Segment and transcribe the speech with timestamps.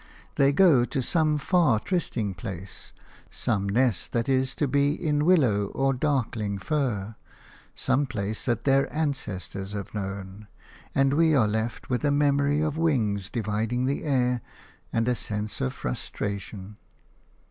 [0.33, 2.91] They go to some far trysting place,
[3.29, 7.13] some nest that is to be in willow or darkling fir,
[7.75, 10.47] some place that their ancestors have known;
[10.95, 14.41] and we are left with a memory of wings dividing the air
[14.91, 16.77] and a sense of frustration.